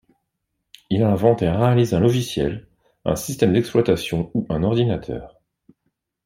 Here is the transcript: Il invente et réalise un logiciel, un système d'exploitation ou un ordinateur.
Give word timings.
Il 0.89 1.03
invente 1.03 1.43
et 1.43 1.47
réalise 1.49 1.93
un 1.93 1.99
logiciel, 1.99 2.67
un 3.05 3.15
système 3.15 3.53
d'exploitation 3.53 4.31
ou 4.33 4.47
un 4.49 4.63
ordinateur. 4.63 5.37